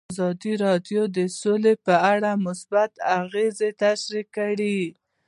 ازادي 0.13 0.53
راډیو 0.65 1.01
د 1.17 1.19
سوله 1.39 1.73
په 1.85 1.95
اړه 2.13 2.31
مثبت 2.47 2.91
اغېزې 3.19 3.69
تشریح 3.83 4.25
کړي. 4.37 4.79